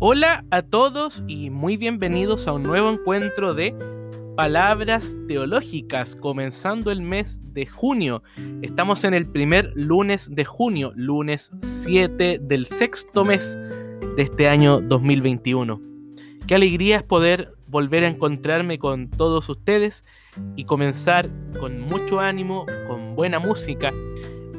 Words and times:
Hola 0.00 0.44
a 0.52 0.62
todos 0.62 1.24
y 1.26 1.50
muy 1.50 1.76
bienvenidos 1.76 2.46
a 2.46 2.52
un 2.52 2.62
nuevo 2.62 2.88
encuentro 2.88 3.52
de 3.52 3.74
Palabras 4.36 5.16
Teológicas, 5.26 6.14
comenzando 6.14 6.92
el 6.92 7.02
mes 7.02 7.40
de 7.52 7.66
junio. 7.66 8.22
Estamos 8.62 9.02
en 9.02 9.12
el 9.12 9.26
primer 9.26 9.72
lunes 9.74 10.32
de 10.32 10.44
junio, 10.44 10.92
lunes 10.94 11.50
7 11.62 12.38
del 12.40 12.66
sexto 12.66 13.24
mes 13.24 13.58
de 14.14 14.22
este 14.22 14.46
año 14.46 14.80
2021. 14.80 15.82
Qué 16.46 16.54
alegría 16.54 16.98
es 16.98 17.02
poder 17.02 17.54
volver 17.66 18.04
a 18.04 18.08
encontrarme 18.08 18.78
con 18.78 19.10
todos 19.10 19.48
ustedes 19.48 20.04
y 20.54 20.62
comenzar 20.62 21.28
con 21.58 21.80
mucho 21.80 22.20
ánimo, 22.20 22.66
con 22.86 23.16
buena 23.16 23.40
música 23.40 23.92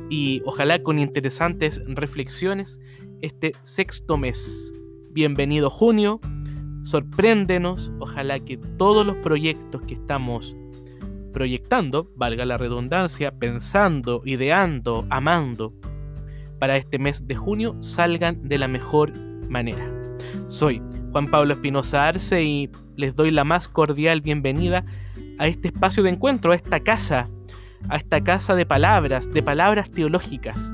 y 0.09 0.41
ojalá 0.45 0.84
con 0.84 0.99
interesantes 0.99 1.81
reflexiones 1.87 2.81
este 3.21 3.53
sexto 3.63 4.17
mes. 4.17 4.73
Bienvenido 5.12 5.72
junio, 5.72 6.22
sorpréndenos, 6.84 7.91
ojalá 7.99 8.40
que 8.40 8.58
todos 8.77 9.04
los 9.04 9.16
proyectos 9.18 9.82
que 9.82 9.95
estamos 9.95 10.55
proyectando, 11.34 12.12
valga 12.16 12.45
la 12.45 12.58
redundancia, 12.58 13.32
pensando, 13.32 14.22
ideando, 14.23 15.08
amando, 15.09 15.73
para 16.59 16.77
este 16.77 16.99
mes 16.99 17.26
de 17.26 17.34
junio 17.34 17.76
salgan 17.82 18.48
de 18.48 18.59
la 18.59 18.68
mejor 18.68 19.12
manera. 19.49 19.91
Soy 20.48 20.80
Juan 21.12 21.26
Pablo 21.26 21.54
Espinosa 21.54 22.07
Arce 22.07 22.44
y 22.44 22.70
les 22.96 23.16
doy 23.16 23.32
la 23.32 23.44
más 23.44 23.68
cordial 23.68 24.21
bienvenida 24.21 24.85
a 25.40 25.48
este 25.48 25.70
espacio 25.70 26.04
de 26.04 26.12
encuentro, 26.12 26.52
a 26.52 26.55
esta 26.55 26.82
casa, 26.82 27.27
a 27.90 27.98
esta 27.98 28.23
casa 28.23 28.54
de 28.54 28.68
palabras, 28.68 29.32
de 29.34 29.41
palabras 29.41 29.90
teológicas. 29.90 30.71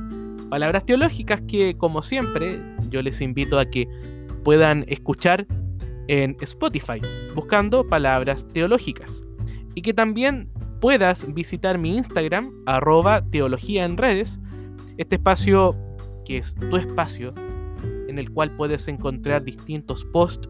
Palabras 0.49 0.85
teológicas 0.85 1.41
que, 1.47 1.77
como 1.77 2.01
siempre, 2.01 2.61
yo 2.89 3.01
les 3.01 3.21
invito 3.21 3.59
a 3.59 3.65
que 3.65 3.87
puedan 4.45 4.85
escuchar 4.87 5.47
en 6.07 6.37
Spotify, 6.39 7.01
buscando 7.33 7.85
palabras 7.89 8.47
teológicas. 8.53 9.23
Y 9.73 9.81
que 9.81 9.93
también 9.93 10.49
puedas 10.79 11.33
visitar 11.33 11.79
mi 11.79 11.97
Instagram, 11.97 12.53
arroba 12.67 13.25
teología 13.31 13.83
en 13.83 13.97
redes, 13.97 14.39
este 14.97 15.15
espacio 15.15 15.75
que 16.25 16.37
es 16.37 16.55
tu 16.55 16.77
espacio, 16.77 17.33
en 18.07 18.19
el 18.19 18.31
cual 18.31 18.55
puedes 18.55 18.87
encontrar 18.87 19.43
distintos 19.43 20.05
posts, 20.05 20.47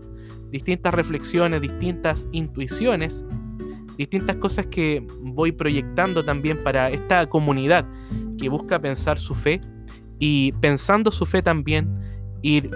distintas 0.51 0.93
reflexiones, 0.93 1.61
distintas 1.61 2.27
intuiciones, 2.33 3.23
distintas 3.97 4.35
cosas 4.35 4.67
que 4.67 5.07
voy 5.21 5.53
proyectando 5.53 6.23
también 6.23 6.61
para 6.63 6.89
esta 6.89 7.27
comunidad 7.27 7.85
que 8.37 8.49
busca 8.49 8.77
pensar 8.79 9.17
su 9.17 9.33
fe 9.33 9.61
y 10.19 10.51
pensando 10.53 11.11
su 11.11 11.25
fe 11.25 11.41
también 11.41 11.89
ir 12.41 12.69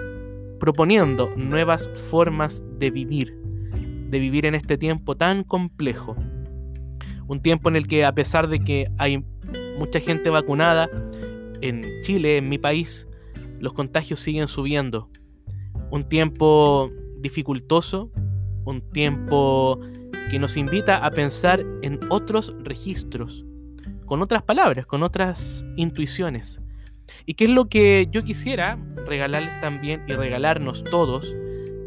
proponiendo 0.60 1.32
nuevas 1.36 1.90
formas 2.10 2.62
de 2.78 2.90
vivir, 2.90 3.34
de 4.10 4.18
vivir 4.20 4.46
en 4.46 4.54
este 4.54 4.78
tiempo 4.78 5.16
tan 5.16 5.42
complejo. 5.42 6.14
Un 7.26 7.42
tiempo 7.42 7.68
en 7.68 7.76
el 7.76 7.88
que 7.88 8.04
a 8.04 8.12
pesar 8.12 8.48
de 8.48 8.60
que 8.60 8.88
hay 8.98 9.24
mucha 9.78 9.98
gente 9.98 10.30
vacunada 10.30 10.88
en 11.62 11.84
Chile, 12.02 12.36
en 12.36 12.48
mi 12.48 12.58
país, 12.58 13.08
los 13.58 13.72
contagios 13.72 14.20
siguen 14.20 14.46
subiendo. 14.46 15.10
Un 15.90 16.08
tiempo 16.08 16.90
dificultoso, 17.20 18.10
un 18.64 18.82
tiempo 18.92 19.80
que 20.30 20.38
nos 20.38 20.56
invita 20.56 21.04
a 21.04 21.10
pensar 21.10 21.64
en 21.82 21.98
otros 22.08 22.54
registros, 22.62 23.44
con 24.06 24.22
otras 24.22 24.42
palabras, 24.42 24.86
con 24.86 25.02
otras 25.02 25.64
intuiciones. 25.76 26.60
¿Y 27.26 27.34
qué 27.34 27.44
es 27.44 27.50
lo 27.50 27.68
que 27.68 28.08
yo 28.10 28.24
quisiera 28.24 28.78
regalarles 29.06 29.60
también 29.60 30.02
y 30.06 30.12
regalarnos 30.12 30.84
todos, 30.84 31.34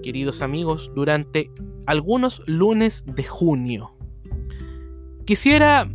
queridos 0.01 0.41
amigos, 0.41 0.91
durante 0.95 1.49
algunos 1.85 2.41
lunes 2.47 3.03
de 3.05 3.23
junio? 3.23 3.95
Quisiera 5.25 5.89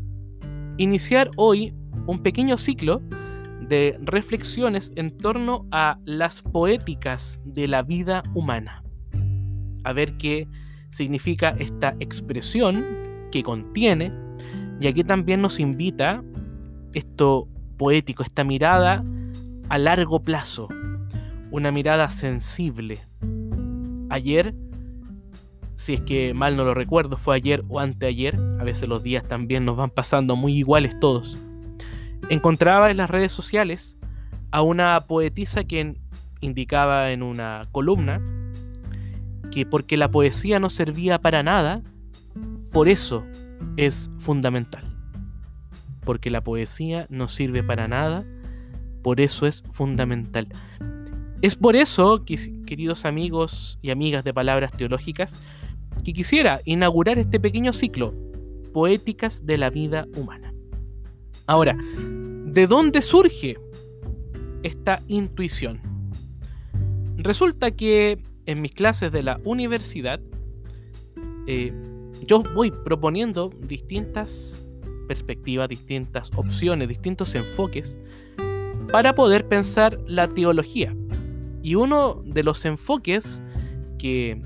iniciar 0.78 1.30
hoy 1.36 1.74
un 2.06 2.22
pequeño 2.22 2.56
ciclo 2.56 3.02
de 3.68 3.98
reflexiones 4.02 4.92
en 4.96 5.16
torno 5.18 5.66
a 5.70 5.98
las 6.04 6.42
poéticas 6.42 7.40
de 7.44 7.68
la 7.68 7.82
vida 7.82 8.22
humana. 8.34 8.82
A 9.84 9.92
ver 9.92 10.16
qué 10.16 10.48
significa 10.90 11.54
esta 11.58 11.94
expresión 12.00 12.84
que 13.30 13.42
contiene 13.42 14.12
y 14.80 14.86
aquí 14.86 15.04
también 15.04 15.42
nos 15.42 15.60
invita 15.60 16.22
esto 16.94 17.48
poético, 17.76 18.22
esta 18.22 18.44
mirada 18.44 19.04
a 19.68 19.78
largo 19.78 20.20
plazo, 20.20 20.68
una 21.50 21.70
mirada 21.70 22.10
sensible. 22.10 23.00
Ayer, 24.10 24.54
si 25.76 25.94
es 25.94 26.00
que 26.00 26.34
mal 26.34 26.56
no 26.56 26.64
lo 26.64 26.74
recuerdo, 26.74 27.16
fue 27.16 27.36
ayer 27.36 27.64
o 27.68 27.80
anteayer, 27.80 28.38
a 28.58 28.64
veces 28.64 28.88
los 28.88 29.02
días 29.02 29.24
también 29.24 29.64
nos 29.64 29.76
van 29.76 29.90
pasando 29.90 30.36
muy 30.36 30.54
iguales 30.54 30.98
todos, 31.00 31.38
encontraba 32.28 32.90
en 32.90 32.96
las 32.96 33.10
redes 33.10 33.32
sociales 33.32 33.96
a 34.50 34.62
una 34.62 35.00
poetisa 35.06 35.64
que 35.64 35.96
indicaba 36.40 37.10
en 37.10 37.22
una 37.22 37.62
columna 37.72 38.20
que 39.50 39.66
porque 39.66 39.96
la 39.96 40.10
poesía 40.10 40.60
no 40.60 40.70
servía 40.70 41.18
para 41.18 41.42
nada, 41.42 41.82
por 42.72 42.88
eso 42.88 43.24
es 43.76 44.10
fundamental. 44.18 44.84
Porque 46.04 46.30
la 46.30 46.42
poesía 46.42 47.06
no 47.10 47.28
sirve 47.28 47.62
para 47.62 47.88
nada, 47.88 48.24
por 49.02 49.20
eso 49.20 49.46
es 49.46 49.62
fundamental. 49.70 50.48
Es 51.40 51.54
por 51.54 51.76
eso, 51.76 52.24
queridos 52.24 53.04
amigos 53.04 53.78
y 53.80 53.90
amigas 53.90 54.24
de 54.24 54.34
palabras 54.34 54.72
teológicas, 54.72 55.40
que 56.04 56.12
quisiera 56.12 56.60
inaugurar 56.64 57.18
este 57.18 57.38
pequeño 57.38 57.72
ciclo, 57.72 58.14
Poéticas 58.72 59.46
de 59.46 59.58
la 59.58 59.70
vida 59.70 60.06
humana. 60.16 60.52
Ahora, 61.46 61.76
¿de 61.76 62.66
dónde 62.66 63.02
surge 63.02 63.56
esta 64.62 65.00
intuición? 65.08 65.80
Resulta 67.16 67.70
que 67.70 68.18
en 68.46 68.60
mis 68.60 68.72
clases 68.72 69.10
de 69.12 69.22
la 69.22 69.40
universidad, 69.44 70.20
eh, 71.46 71.72
yo 72.26 72.42
voy 72.54 72.70
proponiendo 72.70 73.50
distintas 73.60 74.66
perspectivas, 75.08 75.68
distintas 75.68 76.30
opciones, 76.36 76.88
distintos 76.88 77.34
enfoques 77.34 77.98
para 78.90 79.14
poder 79.14 79.46
pensar 79.46 79.98
la 80.06 80.28
teología. 80.28 80.94
Y 81.62 81.74
uno 81.74 82.22
de 82.24 82.42
los 82.42 82.64
enfoques 82.64 83.42
que 83.98 84.40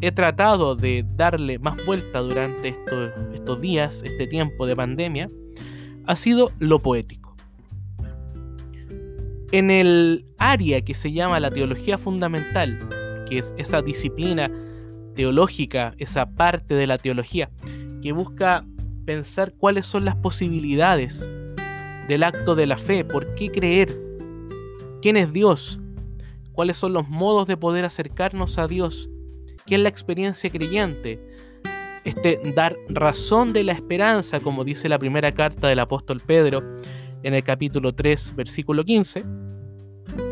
he 0.00 0.12
tratado 0.12 0.76
de 0.76 1.04
darle 1.16 1.58
más 1.58 1.74
vuelta 1.84 2.20
durante 2.20 2.76
estos, 3.34 3.60
días, 3.60 4.02
este 4.04 4.26
tiempo 4.26 4.66
de 4.66 4.76
pandemia, 4.76 5.30
ha 6.06 6.16
sido 6.16 6.50
lo 6.58 6.80
poético. 6.80 7.34
En 9.52 9.70
el 9.70 10.26
área 10.38 10.82
que 10.82 10.94
se 10.94 11.12
llama 11.12 11.40
la 11.40 11.50
teología 11.50 11.96
fundamental, 11.96 12.78
que 13.28 13.38
es 13.38 13.54
esa 13.56 13.82
disciplina 13.82 14.50
teológica, 15.14 15.94
esa 15.98 16.26
parte 16.26 16.74
de 16.74 16.86
la 16.86 16.98
teología, 16.98 17.50
que 18.02 18.12
busca 18.12 18.64
pensar 19.06 19.54
cuáles 19.54 19.86
son 19.86 20.04
las 20.04 20.16
posibilidades 20.16 21.28
del 22.08 22.22
acto 22.22 22.54
de 22.54 22.66
la 22.66 22.76
fe, 22.76 23.04
por 23.04 23.34
qué 23.34 23.50
creer, 23.50 23.98
quién 25.00 25.16
es 25.16 25.32
Dios, 25.32 25.80
cuáles 26.52 26.78
son 26.78 26.92
los 26.92 27.08
modos 27.08 27.46
de 27.46 27.56
poder 27.56 27.84
acercarnos 27.84 28.58
a 28.58 28.66
Dios, 28.66 29.08
qué 29.66 29.76
es 29.76 29.80
la 29.80 29.88
experiencia 29.88 30.50
creyente, 30.50 31.20
este 32.04 32.40
dar 32.54 32.76
razón 32.88 33.52
de 33.52 33.64
la 33.64 33.72
esperanza, 33.72 34.40
como 34.40 34.64
dice 34.64 34.88
la 34.88 34.98
primera 34.98 35.32
carta 35.32 35.68
del 35.68 35.78
apóstol 35.78 36.20
Pedro 36.24 36.62
en 37.22 37.34
el 37.34 37.42
capítulo 37.42 37.94
3, 37.94 38.34
versículo 38.36 38.84
15, 38.84 39.24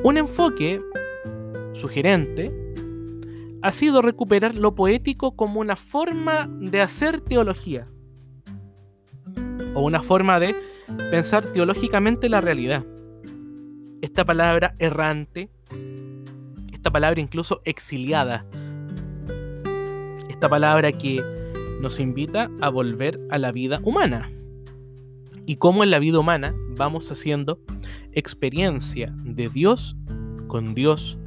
un 0.05 0.17
enfoque 0.17 0.81
sugerente 1.73 2.53
ha 3.63 3.73
sido 3.73 4.03
recuperar 4.03 4.57
lo 4.57 4.75
poético 4.75 5.37
como 5.37 5.61
una 5.61 5.77
forma 5.77 6.49
de 6.49 6.83
hacer 6.83 7.21
teología 7.21 7.89
o 9.75 9.83
una 9.83 10.03
forma 10.03 10.39
de 10.41 10.55
pensar 11.11 11.45
teológicamente 11.45 12.29
la 12.29 12.41
realidad. 12.41 12.85
Esta 14.01 14.25
palabra 14.25 14.75
errante, 14.79 15.51
esta 16.73 16.91
palabra 16.91 17.21
incluso 17.21 17.61
exiliada, 17.65 18.45
esta 20.29 20.49
palabra 20.49 20.93
que 20.93 21.23
nos 21.81 22.01
invita 22.01 22.51
a 22.61 22.69
volver 22.69 23.21
a 23.31 23.39
la 23.39 23.53
vida 23.53 23.81
humana. 23.85 24.31
Y 25.47 25.57
cómo 25.57 25.83
en 25.83 25.91
la 25.91 25.99
vida 25.99 26.19
humana 26.19 26.55
vamos 26.77 27.11
haciendo 27.11 27.61
experiencia 28.13 29.13
de 29.25 29.49
Dios 29.49 29.97
con 30.47 30.75
Dios, 30.75 31.19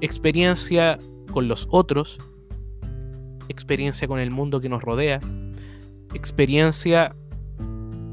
experiencia 0.00 0.98
con 1.32 1.48
los 1.48 1.68
otros, 1.70 2.18
experiencia 3.48 4.08
con 4.08 4.18
el 4.18 4.30
mundo 4.30 4.60
que 4.60 4.68
nos 4.68 4.82
rodea, 4.82 5.20
experiencia 6.14 7.14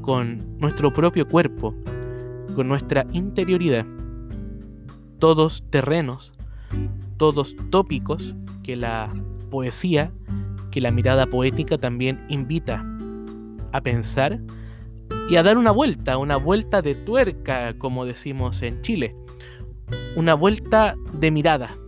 con 0.04 0.58
nuestro 0.58 0.92
propio 0.92 1.26
cuerpo, 1.26 1.74
con 2.54 2.68
nuestra 2.68 3.06
interioridad, 3.12 3.86
todos 5.18 5.64
terrenos, 5.70 6.34
todos 7.16 7.56
tópicos 7.70 8.34
que 8.62 8.76
la 8.76 9.08
poesía, 9.50 10.12
que 10.70 10.82
la 10.82 10.90
mirada 10.90 11.26
poética 11.26 11.78
también 11.78 12.22
invita 12.28 12.84
a 13.72 13.80
pensar 13.80 14.42
y 15.30 15.36
a 15.36 15.42
dar 15.42 15.56
una 15.56 15.70
vuelta, 15.70 16.18
una 16.18 16.36
vuelta 16.36 16.82
de 16.82 16.94
tuerca, 16.94 17.72
como 17.78 18.04
decimos 18.04 18.60
en 18.60 18.82
Chile, 18.82 19.16
una 20.16 20.34
vuelta 20.34 20.96
de 21.14 21.30
mirada, 21.30 21.78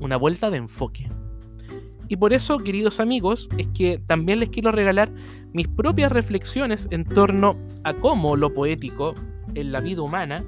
una 0.00 0.18
vuelta 0.18 0.50
de 0.50 0.58
enfoque. 0.58 1.13
Y 2.14 2.16
por 2.16 2.32
eso, 2.32 2.58
queridos 2.60 3.00
amigos, 3.00 3.48
es 3.58 3.66
que 3.74 4.00
también 4.06 4.38
les 4.38 4.48
quiero 4.48 4.70
regalar 4.70 5.10
mis 5.52 5.66
propias 5.66 6.12
reflexiones 6.12 6.86
en 6.92 7.04
torno 7.04 7.56
a 7.82 7.92
cómo 7.92 8.36
lo 8.36 8.54
poético 8.54 9.16
en 9.56 9.72
la 9.72 9.80
vida 9.80 10.02
humana, 10.02 10.44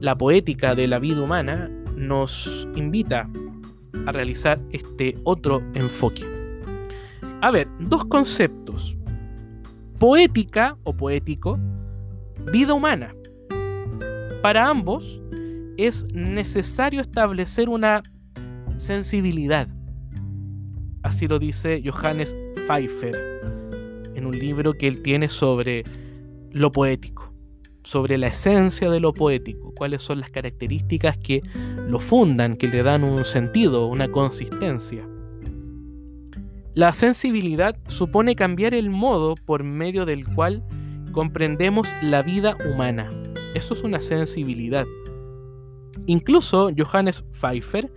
la 0.00 0.18
poética 0.18 0.74
de 0.74 0.88
la 0.88 0.98
vida 0.98 1.22
humana, 1.22 1.70
nos 1.94 2.66
invita 2.74 3.30
a 4.04 4.10
realizar 4.10 4.60
este 4.72 5.16
otro 5.22 5.62
enfoque. 5.74 6.24
A 7.40 7.52
ver, 7.52 7.68
dos 7.78 8.04
conceptos. 8.06 8.96
Poética 10.00 10.76
o 10.82 10.92
poético, 10.92 11.56
vida 12.50 12.74
humana. 12.74 13.14
Para 14.42 14.66
ambos 14.66 15.22
es 15.76 16.04
necesario 16.12 17.00
establecer 17.00 17.68
una 17.68 18.02
sensibilidad. 18.74 19.68
Así 21.02 21.26
lo 21.26 21.38
dice 21.38 21.82
Johannes 21.84 22.36
Pfeiffer 22.66 23.16
en 24.14 24.26
un 24.26 24.38
libro 24.38 24.74
que 24.74 24.86
él 24.86 25.02
tiene 25.02 25.28
sobre 25.28 25.84
lo 26.52 26.70
poético, 26.70 27.32
sobre 27.82 28.18
la 28.18 28.28
esencia 28.28 28.90
de 28.90 29.00
lo 29.00 29.12
poético, 29.12 29.72
cuáles 29.74 30.02
son 30.02 30.20
las 30.20 30.30
características 30.30 31.16
que 31.16 31.42
lo 31.88 31.98
fundan, 31.98 32.56
que 32.56 32.68
le 32.68 32.82
dan 32.82 33.04
un 33.04 33.24
sentido, 33.24 33.86
una 33.86 34.10
consistencia. 34.10 35.06
La 36.74 36.92
sensibilidad 36.92 37.76
supone 37.88 38.36
cambiar 38.36 38.74
el 38.74 38.90
modo 38.90 39.34
por 39.34 39.64
medio 39.64 40.04
del 40.06 40.26
cual 40.26 40.62
comprendemos 41.12 41.88
la 42.02 42.22
vida 42.22 42.56
humana. 42.70 43.10
Eso 43.54 43.74
es 43.74 43.82
una 43.82 44.00
sensibilidad. 44.00 44.86
Incluso 46.06 46.70
Johannes 46.76 47.24
Pfeiffer 47.32 47.90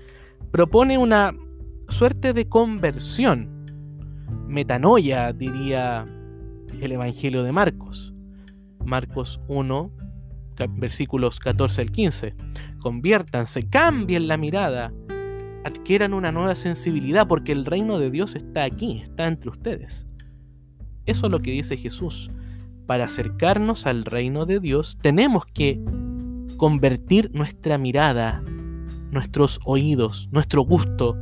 propone 0.51 0.97
una 0.97 1.35
suerte 1.93 2.33
de 2.33 2.49
conversión, 2.49 3.47
metanoia, 4.47 5.31
diría 5.31 6.05
el 6.81 6.91
Evangelio 6.91 7.43
de 7.43 7.51
Marcos. 7.51 8.13
Marcos 8.83 9.39
1, 9.47 9.91
versículos 10.71 11.39
14 11.39 11.81
al 11.81 11.91
15. 11.91 12.35
Conviértanse, 12.81 13.69
cambien 13.69 14.27
la 14.27 14.37
mirada, 14.37 14.91
adquieran 15.63 16.15
una 16.15 16.31
nueva 16.31 16.55
sensibilidad 16.55 17.27
porque 17.27 17.51
el 17.51 17.63
reino 17.63 17.99
de 17.99 18.09
Dios 18.09 18.35
está 18.35 18.63
aquí, 18.63 19.03
está 19.03 19.27
entre 19.27 19.51
ustedes. 19.51 20.07
Eso 21.05 21.27
es 21.27 21.31
lo 21.31 21.41
que 21.41 21.51
dice 21.51 21.77
Jesús. 21.77 22.31
Para 22.87 23.05
acercarnos 23.05 23.85
al 23.85 24.03
reino 24.03 24.47
de 24.47 24.59
Dios 24.59 24.97
tenemos 24.99 25.45
que 25.45 25.79
convertir 26.57 27.29
nuestra 27.35 27.77
mirada, 27.77 28.43
nuestros 29.11 29.59
oídos, 29.63 30.27
nuestro 30.31 30.63
gusto, 30.63 31.17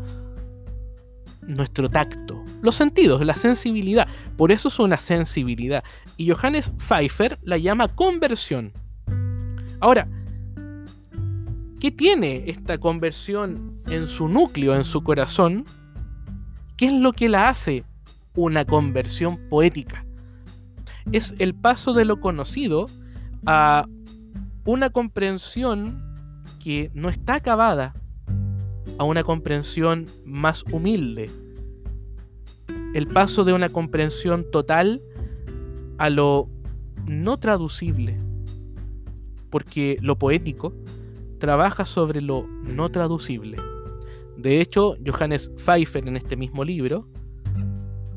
nuestro 1.55 1.89
tacto, 1.89 2.43
los 2.61 2.75
sentidos, 2.75 3.25
la 3.25 3.35
sensibilidad. 3.35 4.07
Por 4.37 4.51
eso 4.51 4.69
es 4.69 4.79
una 4.79 4.97
sensibilidad. 4.97 5.83
Y 6.17 6.29
Johannes 6.31 6.71
Pfeiffer 6.77 7.39
la 7.43 7.57
llama 7.57 7.89
conversión. 7.89 8.71
Ahora, 9.79 10.07
¿qué 11.79 11.91
tiene 11.91 12.43
esta 12.47 12.77
conversión 12.77 13.79
en 13.87 14.07
su 14.07 14.27
núcleo, 14.27 14.75
en 14.75 14.83
su 14.83 15.03
corazón? 15.03 15.65
¿Qué 16.77 16.87
es 16.87 16.93
lo 16.93 17.13
que 17.13 17.29
la 17.29 17.49
hace 17.49 17.83
una 18.35 18.65
conversión 18.65 19.37
poética? 19.49 20.05
Es 21.11 21.33
el 21.39 21.55
paso 21.55 21.93
de 21.93 22.05
lo 22.05 22.19
conocido 22.19 22.85
a 23.45 23.87
una 24.65 24.91
comprensión 24.91 26.03
que 26.63 26.91
no 26.93 27.09
está 27.09 27.35
acabada, 27.35 27.95
a 29.01 29.03
una 29.03 29.23
comprensión 29.23 30.05
más 30.25 30.63
humilde. 30.71 31.27
El 32.93 33.07
paso 33.07 33.43
de 33.43 33.51
una 33.51 33.67
comprensión 33.67 34.45
total 34.51 35.01
a 35.97 36.11
lo 36.11 36.47
no 37.07 37.39
traducible. 37.39 38.15
Porque 39.49 39.97
lo 40.01 40.19
poético 40.19 40.75
trabaja 41.39 41.83
sobre 41.83 42.21
lo 42.21 42.45
no 42.45 42.89
traducible. 42.89 43.57
De 44.37 44.61
hecho, 44.61 44.95
Johannes 45.03 45.49
Pfeiffer 45.57 46.07
en 46.07 46.17
este 46.17 46.35
mismo 46.35 46.63
libro 46.63 47.07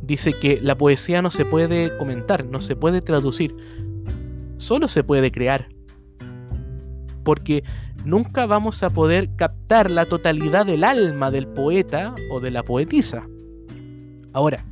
dice 0.02 0.34
que 0.38 0.60
la 0.60 0.76
poesía 0.76 1.22
no 1.22 1.30
se 1.30 1.46
puede 1.46 1.96
comentar, 1.96 2.44
no 2.44 2.60
se 2.60 2.76
puede 2.76 3.00
traducir, 3.00 3.56
solo 4.58 4.86
se 4.88 5.02
puede 5.02 5.32
crear. 5.32 5.66
Porque 7.24 7.64
nunca 8.04 8.46
vamos 8.46 8.82
a 8.82 8.90
poder 8.90 9.34
captar 9.36 9.90
la 9.90 10.06
totalidad 10.06 10.66
del 10.66 10.84
alma 10.84 11.30
del 11.30 11.46
poeta 11.48 12.14
o 12.30 12.40
de 12.40 12.50
la 12.50 12.62
poetisa. 12.62 13.26
Ahora, 14.32 14.64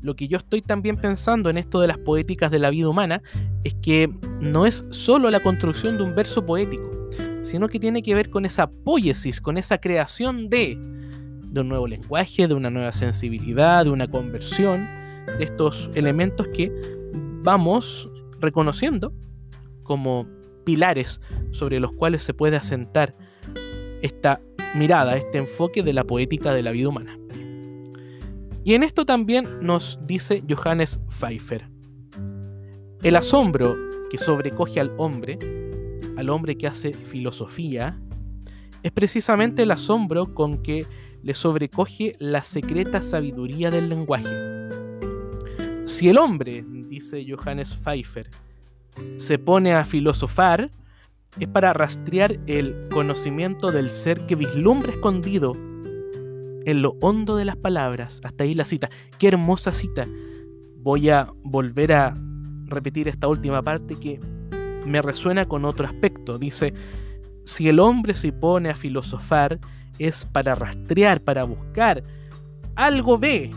lo 0.00 0.14
que 0.14 0.28
yo 0.28 0.38
estoy 0.38 0.62
también 0.62 0.96
pensando 0.96 1.50
en 1.50 1.58
esto 1.58 1.80
de 1.80 1.88
las 1.88 1.98
poéticas 1.98 2.50
de 2.50 2.58
la 2.58 2.70
vida 2.70 2.88
humana 2.88 3.22
es 3.64 3.74
que 3.74 4.12
no 4.40 4.64
es 4.64 4.84
solo 4.90 5.30
la 5.30 5.40
construcción 5.40 5.96
de 5.96 6.04
un 6.04 6.14
verso 6.14 6.46
poético, 6.46 7.08
sino 7.42 7.68
que 7.68 7.80
tiene 7.80 8.02
que 8.02 8.14
ver 8.14 8.30
con 8.30 8.44
esa 8.44 8.70
poiesis, 8.70 9.40
con 9.40 9.58
esa 9.58 9.78
creación 9.78 10.48
de, 10.48 10.78
de 11.50 11.60
un 11.60 11.68
nuevo 11.68 11.86
lenguaje, 11.86 12.46
de 12.46 12.54
una 12.54 12.70
nueva 12.70 12.92
sensibilidad, 12.92 13.84
de 13.84 13.90
una 13.90 14.06
conversión, 14.06 14.88
de 15.38 15.44
estos 15.44 15.90
elementos 15.94 16.46
que 16.48 16.72
vamos 17.42 18.08
reconociendo 18.40 19.12
como 19.82 20.26
pilares 20.68 21.18
sobre 21.50 21.80
los 21.80 21.94
cuales 21.94 22.22
se 22.22 22.34
puede 22.34 22.58
asentar 22.58 23.16
esta 24.02 24.38
mirada, 24.74 25.16
este 25.16 25.38
enfoque 25.38 25.82
de 25.82 25.94
la 25.94 26.04
poética 26.04 26.52
de 26.52 26.62
la 26.62 26.72
vida 26.72 26.90
humana. 26.90 27.18
Y 28.64 28.74
en 28.74 28.82
esto 28.82 29.06
también 29.06 29.48
nos 29.62 29.98
dice 30.02 30.44
Johannes 30.46 31.00
Pfeiffer. 31.08 31.70
El 33.02 33.16
asombro 33.16 33.76
que 34.10 34.18
sobrecoge 34.18 34.78
al 34.78 34.92
hombre, 34.98 35.38
al 36.18 36.28
hombre 36.28 36.58
que 36.58 36.66
hace 36.66 36.92
filosofía, 36.92 37.98
es 38.82 38.92
precisamente 38.92 39.62
el 39.62 39.70
asombro 39.70 40.34
con 40.34 40.62
que 40.62 40.84
le 41.22 41.32
sobrecoge 41.32 42.14
la 42.18 42.44
secreta 42.44 43.00
sabiduría 43.00 43.70
del 43.70 43.88
lenguaje. 43.88 44.28
Si 45.86 46.10
el 46.10 46.18
hombre, 46.18 46.62
dice 46.90 47.24
Johannes 47.26 47.74
Pfeiffer, 47.74 48.28
se 49.16 49.38
pone 49.38 49.74
a 49.74 49.84
filosofar 49.84 50.70
es 51.38 51.48
para 51.48 51.72
rastrear 51.72 52.38
el 52.46 52.88
conocimiento 52.90 53.70
del 53.70 53.90
ser 53.90 54.26
que 54.26 54.34
vislumbra 54.34 54.92
escondido 54.92 55.52
en 56.64 56.82
lo 56.82 56.96
hondo 57.00 57.36
de 57.36 57.44
las 57.44 57.56
palabras. 57.56 58.20
Hasta 58.24 58.44
ahí 58.44 58.54
la 58.54 58.64
cita. 58.64 58.90
Qué 59.18 59.28
hermosa 59.28 59.72
cita. 59.72 60.06
Voy 60.78 61.10
a 61.10 61.32
volver 61.42 61.92
a 61.92 62.14
repetir 62.66 63.08
esta 63.08 63.28
última 63.28 63.62
parte 63.62 63.94
que 63.94 64.20
me 64.84 65.00
resuena 65.00 65.46
con 65.46 65.64
otro 65.64 65.86
aspecto. 65.86 66.38
Dice, 66.38 66.74
si 67.44 67.68
el 67.68 67.78
hombre 67.78 68.14
se 68.14 68.32
pone 68.32 68.70
a 68.70 68.74
filosofar 68.74 69.58
es 69.98 70.24
para 70.24 70.54
rastrear, 70.54 71.20
para 71.20 71.44
buscar. 71.44 72.02
Algo 72.74 73.18
ve 73.18 73.50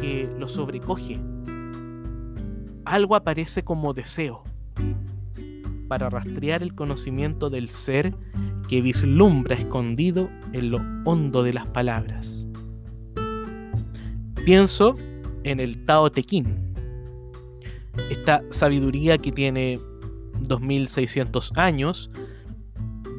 que 0.00 0.30
lo 0.38 0.48
sobrecoge 0.48 1.18
algo 2.84 3.14
aparece 3.14 3.62
como 3.62 3.94
deseo 3.94 4.42
para 5.88 6.08
rastrear 6.08 6.62
el 6.62 6.74
conocimiento 6.74 7.50
del 7.50 7.68
ser 7.68 8.14
que 8.68 8.80
vislumbra 8.80 9.56
escondido 9.56 10.30
en 10.52 10.70
lo 10.70 10.78
hondo 11.04 11.42
de 11.42 11.52
las 11.52 11.68
palabras. 11.70 12.46
Pienso 14.44 14.94
en 15.42 15.58
el 15.58 15.84
Tao 15.84 16.10
Te 16.10 16.22
Ching, 16.22 16.46
esta 18.10 18.42
sabiduría 18.50 19.18
que 19.18 19.32
tiene 19.32 19.80
2600 20.40 21.52
años 21.56 22.10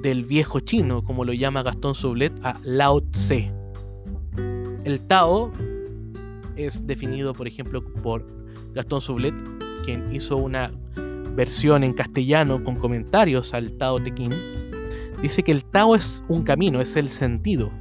del 0.01 0.25
viejo 0.25 0.59
chino, 0.61 1.03
como 1.03 1.25
lo 1.25 1.33
llama 1.33 1.63
Gastón 1.63 1.93
Sublet, 1.93 2.33
a 2.43 2.57
Lao 2.63 3.01
Tse. 3.01 3.51
El 4.83 5.01
Tao 5.07 5.51
es 6.55 6.87
definido, 6.87 7.33
por 7.33 7.47
ejemplo, 7.47 7.83
por 7.83 8.40
Gastón 8.73 9.01
Sublet 9.01 9.33
quien 9.83 10.13
hizo 10.13 10.37
una 10.37 10.71
versión 11.35 11.83
en 11.83 11.93
castellano 11.93 12.63
con 12.63 12.75
comentarios 12.75 13.53
al 13.53 13.77
Tao 13.77 13.99
Te 13.99 14.13
Ching, 14.13 14.33
dice 15.21 15.43
que 15.43 15.51
el 15.51 15.63
Tao 15.65 15.95
es 15.95 16.23
un 16.27 16.43
camino, 16.43 16.81
es 16.81 16.95
el 16.95 17.09
sentido. 17.09 17.71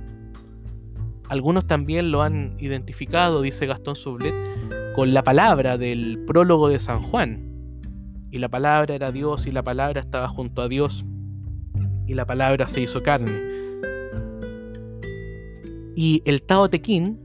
Algunos 1.28 1.66
también 1.66 2.10
lo 2.10 2.22
han 2.22 2.56
identificado, 2.58 3.42
dice 3.42 3.66
Gastón 3.66 3.96
Sublet, 3.96 4.34
con 4.94 5.14
la 5.14 5.22
palabra 5.22 5.78
del 5.78 6.24
prólogo 6.26 6.68
de 6.68 6.80
San 6.80 7.02
Juan. 7.02 7.46
Y 8.32 8.38
la 8.38 8.48
palabra 8.48 8.94
era 8.94 9.12
Dios 9.12 9.46
y 9.46 9.50
la 9.50 9.62
palabra 9.62 10.00
estaba 10.00 10.28
junto 10.28 10.62
a 10.62 10.68
Dios 10.68 11.04
y 12.06 12.14
la 12.14 12.26
palabra 12.26 12.68
se 12.68 12.80
hizo 12.80 13.02
carne. 13.02 13.50
Y 15.96 16.22
el 16.24 16.42
Tao 16.42 16.68
Te 16.68 16.80
Ching 16.80 17.18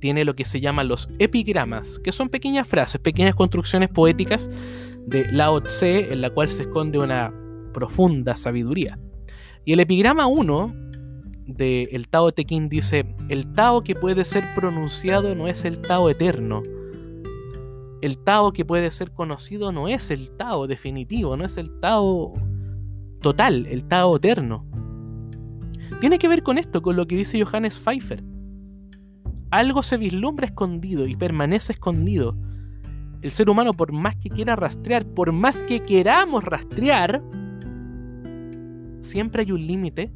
tiene 0.00 0.24
lo 0.24 0.34
que 0.34 0.44
se 0.44 0.60
llaman 0.60 0.88
los 0.88 1.08
epigramas, 1.18 1.98
que 2.00 2.12
son 2.12 2.28
pequeñas 2.28 2.68
frases, 2.68 3.00
pequeñas 3.00 3.34
construcciones 3.34 3.88
poéticas 3.88 4.50
de 5.06 5.30
Lao 5.32 5.60
Tse, 5.60 6.12
en 6.12 6.20
la 6.20 6.30
cual 6.30 6.50
se 6.50 6.62
esconde 6.62 6.98
una 6.98 7.32
profunda 7.72 8.36
sabiduría. 8.36 8.98
Y 9.64 9.72
el 9.72 9.80
epigrama 9.80 10.26
1 10.26 10.74
del 11.46 12.08
Tao 12.08 12.32
Te 12.32 12.44
Ching 12.44 12.68
dice, 12.68 13.14
el 13.28 13.52
Tao 13.52 13.82
que 13.82 13.94
puede 13.94 14.24
ser 14.24 14.44
pronunciado 14.54 15.34
no 15.34 15.48
es 15.48 15.64
el 15.64 15.80
Tao 15.80 16.10
eterno. 16.10 16.62
El 18.00 18.18
Tao 18.18 18.52
que 18.52 18.64
puede 18.64 18.90
ser 18.90 19.12
conocido 19.12 19.72
no 19.72 19.88
es 19.88 20.10
el 20.10 20.30
Tao 20.36 20.66
definitivo, 20.66 21.36
no 21.36 21.44
es 21.44 21.56
el 21.56 21.80
Tao 21.80 22.32
total, 23.20 23.66
el 23.66 23.84
Tao 23.84 24.16
eterno. 24.16 24.64
Tiene 26.00 26.18
que 26.18 26.28
ver 26.28 26.42
con 26.42 26.58
esto, 26.58 26.80
con 26.80 26.96
lo 26.96 27.06
que 27.06 27.16
dice 27.16 27.42
Johannes 27.42 27.76
Pfeiffer. 27.76 28.22
Algo 29.50 29.82
se 29.82 29.96
vislumbra 29.96 30.46
escondido 30.46 31.06
y 31.06 31.16
permanece 31.16 31.72
escondido. 31.72 32.36
El 33.22 33.30
ser 33.30 33.48
humano, 33.50 33.72
por 33.72 33.92
más 33.92 34.16
que 34.16 34.30
quiera 34.30 34.56
rastrear, 34.56 35.06
por 35.06 35.32
más 35.32 35.62
que 35.62 35.80
queramos 35.80 36.44
rastrear, 36.44 37.22
siempre 39.00 39.42
hay 39.42 39.52
un 39.52 39.66
límite 39.66 40.12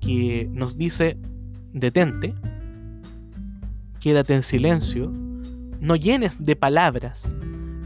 que 0.00 0.48
nos 0.52 0.78
dice, 0.78 1.18
detente, 1.72 2.34
quédate 4.00 4.34
en 4.34 4.42
silencio, 4.42 5.12
no 5.80 5.96
llenes 5.96 6.44
de 6.44 6.56
palabras 6.56 7.34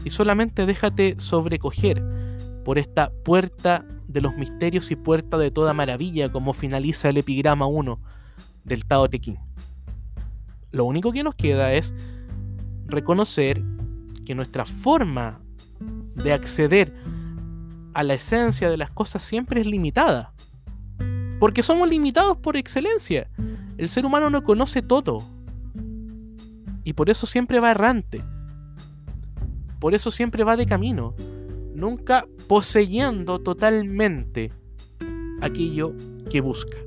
y 0.05 0.09
solamente 0.09 0.65
déjate 0.65 1.15
sobrecoger 1.17 2.03
por 2.63 2.77
esta 2.77 3.11
puerta 3.25 3.85
de 4.07 4.21
los 4.21 4.35
misterios 4.35 4.91
y 4.91 4.95
puerta 4.95 5.37
de 5.37 5.51
toda 5.51 5.73
maravilla, 5.73 6.31
como 6.31 6.53
finaliza 6.53 7.09
el 7.09 7.17
epigrama 7.17 7.65
1 7.65 7.99
del 8.63 8.85
Tao 8.85 9.09
Te. 9.09 9.19
Lo 10.73 10.83
único 10.83 11.13
que 11.13 11.23
nos 11.23 11.35
queda 11.35 11.71
es 11.71 11.93
reconocer 12.87 13.63
que 14.25 14.35
nuestra 14.35 14.65
forma 14.65 15.39
de 16.15 16.33
acceder 16.33 16.93
a 17.93 18.03
la 18.03 18.15
esencia 18.15 18.69
de 18.69 18.75
las 18.75 18.91
cosas 18.91 19.23
siempre 19.23 19.61
es 19.61 19.67
limitada. 19.67 20.33
Porque 21.39 21.63
somos 21.63 21.87
limitados 21.87 22.37
por 22.37 22.57
excelencia. 22.57 23.29
El 23.77 23.87
ser 23.87 24.05
humano 24.05 24.29
no 24.29 24.43
conoce 24.43 24.81
todo. 24.81 25.23
Y 26.83 26.91
por 26.91 27.09
eso 27.09 27.25
siempre 27.25 27.61
va 27.61 27.71
errante. 27.71 28.21
Por 29.79 29.93
eso 29.93 30.11
siempre 30.11 30.43
va 30.43 30.57
de 30.57 30.65
camino 30.65 31.15
nunca 31.73 32.25
poseyendo 32.47 33.39
totalmente 33.39 34.51
aquello 35.41 35.93
que 36.29 36.41
busca. 36.41 36.77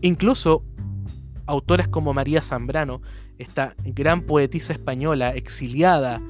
Incluso 0.00 0.64
autores 1.46 1.88
como 1.88 2.14
María 2.14 2.42
Zambrano, 2.42 3.02
esta 3.38 3.74
gran 3.84 4.22
poetisa 4.22 4.72
española 4.72 5.30
exiliada 5.30 6.22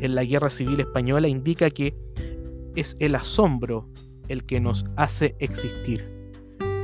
en 0.00 0.14
la 0.14 0.24
Guerra 0.24 0.50
Civil 0.50 0.80
Española, 0.80 1.28
indica 1.28 1.70
que 1.70 1.94
es 2.76 2.94
el 2.98 3.14
asombro 3.14 3.88
el 4.28 4.44
que 4.44 4.60
nos 4.60 4.84
hace 4.96 5.34
existir. 5.38 6.04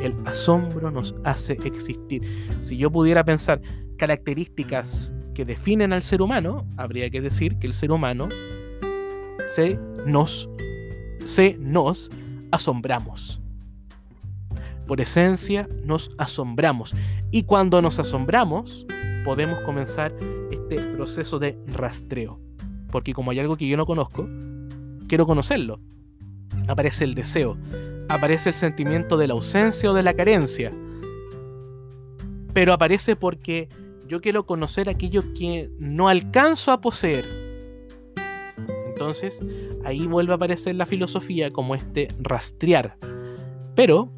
El 0.03 0.15
asombro 0.27 0.91
nos 0.91 1.15
hace 1.25 1.55
existir. 1.65 2.23
Si 2.61 2.77
yo 2.77 2.91
pudiera 2.91 3.25
pensar 3.25 3.61
características 3.97 5.15
que 5.35 5.45
definen 5.45 5.93
al 5.93 6.03
ser 6.03 6.23
humano, 6.23 6.67
habría 6.77 7.09
que 7.11 7.21
decir 7.21 7.59
que 7.59 7.67
el 7.67 7.75
ser 7.75 7.93
humano 7.93 8.29
se 9.49 9.79
nos, 10.07 10.51
se 11.25 11.57
nos 11.59 12.11
asombramos. 12.51 13.41
Por 14.87 15.01
esencia 15.01 15.69
nos 15.85 16.11
asombramos. 16.19 16.95
Y 17.31 17.45
cuando 17.45 17.81
nos 17.83 17.99
asombramos, 17.99 18.87
podemos 19.25 19.61
comenzar 19.61 20.15
este 20.51 20.77
proceso 20.77 21.39
de 21.39 21.59
rastreo. 21.67 22.41
Porque 22.91 23.13
como 23.13 23.31
hay 23.31 23.41
algo 23.41 23.57
que 23.57 23.69
yo 23.69 23.77
no 23.77 23.87
conozco, 23.87 24.29
quiero 25.09 25.27
conocerlo. 25.27 25.81
Aparece 26.69 27.05
el 27.05 27.15
deseo, 27.15 27.57
aparece 28.09 28.51
el 28.51 28.55
sentimiento 28.55 29.17
de 29.17 29.27
la 29.29 29.35
ausencia 29.35 29.91
o 29.91 29.95
de 29.95 30.03
la 30.03 30.15
carencia. 30.15 30.73
Pero 32.53 32.73
aparece 32.73 33.17
porque 33.17 33.69
yo 34.07 34.21
quiero 34.21 34.47
conocer 34.47 34.89
aquello 34.89 35.23
que 35.35 35.71
no 35.79 36.09
alcanzo 36.09 36.73
a 36.73 36.81
poseer 36.81 37.47
entonces, 38.97 39.41
ahí 39.85 40.07
vuelve 40.07 40.33
a 40.33 40.37
aparecer 40.37 40.75
la 40.75 40.87
filosofía 40.87 41.53
como 41.53 41.75
este 41.75 42.09
rastrear. 42.19 42.97
Pero 43.75 44.11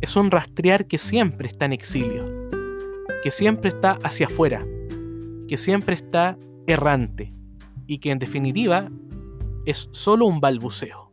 es 0.00 0.16
un 0.16 0.30
rastrear 0.30 0.86
que 0.86 0.98
siempre 0.98 1.48
está 1.48 1.64
en 1.64 1.72
exilio, 1.72 2.24
que 3.22 3.30
siempre 3.30 3.70
está 3.70 3.98
hacia 4.02 4.26
afuera, 4.26 4.66
que 5.48 5.58
siempre 5.58 5.94
está 5.94 6.38
errante 6.66 7.32
y 7.86 7.98
que 7.98 8.10
en 8.10 8.18
definitiva 8.18 8.90
es 9.64 9.88
solo 9.92 10.26
un 10.26 10.40
balbuceo. 10.40 11.10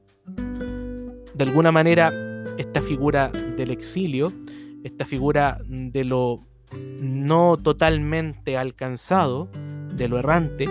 De 1.33 1.43
alguna 1.43 1.71
manera, 1.71 2.11
esta 2.57 2.81
figura 2.81 3.29
del 3.29 3.71
exilio, 3.71 4.31
esta 4.83 5.05
figura 5.05 5.59
de 5.67 6.03
lo 6.03 6.41
no 6.99 7.57
totalmente 7.57 8.57
alcanzado, 8.57 9.49
de 9.95 10.07
lo 10.07 10.17
errante, 10.17 10.65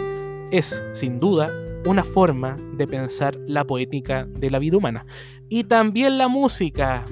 es 0.51 0.83
sin 0.93 1.21
duda 1.21 1.51
una 1.87 2.05
forma 2.05 2.57
de 2.77 2.87
pensar 2.87 3.37
la 3.47 3.65
poética 3.65 4.27
de 4.27 4.51
la 4.51 4.59
vida 4.59 4.77
humana. 4.77 5.07
Y 5.49 5.65
también 5.65 6.19
la 6.19 6.29
música, 6.29 7.05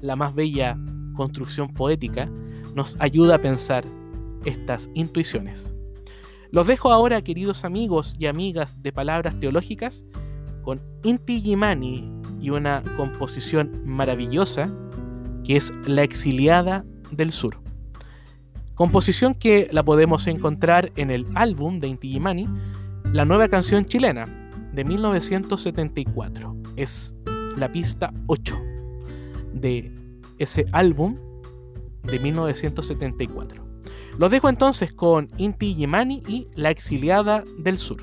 la 0.00 0.16
más 0.16 0.34
bella 0.34 0.78
construcción 1.14 1.68
poética, 1.72 2.30
nos 2.74 2.96
ayuda 2.98 3.36
a 3.36 3.42
pensar 3.42 3.84
estas 4.44 4.88
intuiciones. 4.94 5.74
Los 6.50 6.66
dejo 6.66 6.90
ahora, 6.90 7.22
queridos 7.22 7.64
amigos 7.64 8.14
y 8.18 8.26
amigas 8.26 8.82
de 8.82 8.92
palabras 8.92 9.38
teológicas, 9.38 10.04
con 10.62 10.80
Inti 11.04 11.40
Gimani 11.40 12.10
y 12.40 12.50
una 12.50 12.82
composición 12.96 13.82
maravillosa 13.84 14.72
que 15.44 15.56
es 15.56 15.72
La 15.86 16.02
exiliada 16.02 16.84
del 17.10 17.32
sur. 17.32 17.60
Composición 18.74 19.34
que 19.34 19.68
la 19.72 19.82
podemos 19.82 20.26
encontrar 20.26 20.90
en 20.96 21.10
el 21.10 21.26
álbum 21.34 21.80
de 21.80 21.88
Inti 21.88 22.08
Gimani, 22.12 22.46
la 23.12 23.24
nueva 23.24 23.48
canción 23.48 23.84
chilena 23.84 24.24
de 24.72 24.84
1974 24.84 26.56
es 26.76 27.14
la 27.56 27.70
pista 27.70 28.12
8 28.26 28.69
de 29.52 29.92
ese 30.38 30.66
álbum 30.72 31.16
de 32.04 32.18
1974. 32.18 33.64
Los 34.18 34.30
dejo 34.30 34.48
entonces 34.48 34.92
con 34.92 35.30
Inti 35.38 35.74
Yemani 35.74 36.22
y 36.28 36.48
La 36.54 36.70
exiliada 36.70 37.44
del 37.58 37.78
sur. 37.78 38.02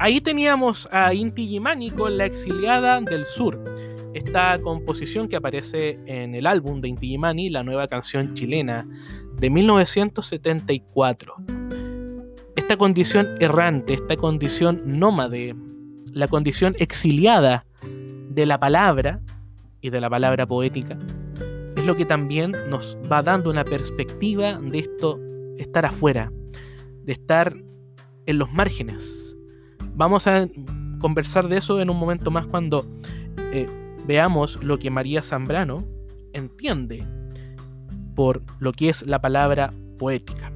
Ahí 0.00 0.20
teníamos 0.20 0.88
a 0.92 1.12
Inti 1.12 1.48
Gimani 1.48 1.90
con 1.90 2.16
La 2.16 2.24
Exiliada 2.24 3.00
del 3.00 3.24
Sur. 3.24 3.62
Esta 4.14 4.58
composición 4.60 5.28
que 5.28 5.36
aparece 5.36 5.98
en 6.06 6.34
el 6.34 6.46
álbum 6.46 6.80
de 6.80 6.88
Inti 6.88 7.08
Gimani, 7.08 7.50
la 7.50 7.64
nueva 7.64 7.88
canción 7.88 8.32
chilena 8.32 8.86
de 9.34 9.50
1974. 9.50 11.34
Esta 12.54 12.76
condición 12.76 13.34
errante, 13.40 13.94
esta 13.94 14.16
condición 14.16 14.82
nómade, 14.84 15.56
la 16.12 16.28
condición 16.28 16.74
exiliada 16.78 17.66
de 18.30 18.46
la 18.46 18.58
palabra 18.58 19.20
y 19.80 19.90
de 19.90 20.00
la 20.00 20.08
palabra 20.08 20.46
poética, 20.46 20.96
lo 21.88 21.96
que 21.96 22.04
también 22.04 22.52
nos 22.68 22.98
va 23.10 23.22
dando 23.22 23.48
una 23.48 23.64
perspectiva 23.64 24.60
de 24.60 24.78
esto, 24.78 25.18
estar 25.56 25.86
afuera, 25.86 26.30
de 27.04 27.12
estar 27.14 27.56
en 28.26 28.38
los 28.38 28.52
márgenes. 28.52 29.38
Vamos 29.94 30.26
a 30.26 30.46
conversar 31.00 31.48
de 31.48 31.56
eso 31.56 31.80
en 31.80 31.88
un 31.88 31.96
momento 31.96 32.30
más 32.30 32.46
cuando 32.46 32.86
eh, 33.54 33.66
veamos 34.06 34.62
lo 34.62 34.78
que 34.78 34.90
María 34.90 35.22
Zambrano 35.22 35.78
entiende 36.34 37.06
por 38.14 38.42
lo 38.60 38.72
que 38.72 38.90
es 38.90 39.06
la 39.06 39.22
palabra 39.22 39.72
poética. 39.98 40.52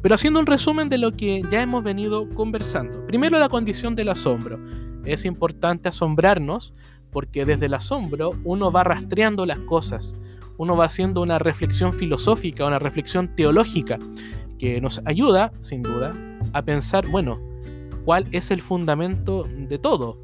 Pero 0.00 0.14
haciendo 0.14 0.40
un 0.40 0.46
resumen 0.46 0.88
de 0.88 0.96
lo 0.96 1.12
que 1.12 1.42
ya 1.50 1.60
hemos 1.60 1.84
venido 1.84 2.26
conversando. 2.30 3.06
Primero 3.06 3.38
la 3.38 3.50
condición 3.50 3.94
del 3.94 4.08
asombro. 4.08 4.58
Es 5.04 5.26
importante 5.26 5.90
asombrarnos 5.90 6.72
porque 7.12 7.44
desde 7.44 7.66
el 7.66 7.74
asombro 7.74 8.30
uno 8.42 8.72
va 8.72 8.82
rastreando 8.82 9.46
las 9.46 9.58
cosas, 9.60 10.16
uno 10.56 10.76
va 10.76 10.86
haciendo 10.86 11.22
una 11.22 11.38
reflexión 11.38 11.92
filosófica, 11.92 12.66
una 12.66 12.78
reflexión 12.78 13.36
teológica 13.36 13.98
que 14.58 14.80
nos 14.80 15.00
ayuda, 15.04 15.52
sin 15.60 15.82
duda, 15.82 16.12
a 16.52 16.62
pensar, 16.62 17.06
bueno, 17.08 17.40
cuál 18.04 18.26
es 18.32 18.50
el 18.50 18.62
fundamento 18.62 19.46
de 19.48 19.78
todo. 19.78 20.18